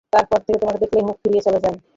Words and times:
তার 0.13 0.25
পর 0.25 0.39
থেকে 0.39 0.57
তোমাকে 0.59 0.79
দেখলেই 0.79 1.01
তো 1.01 1.07
মুখ 1.07 1.17
ফিরিয়ে 1.23 1.45
চলে 1.47 1.59
যান। 1.59 1.75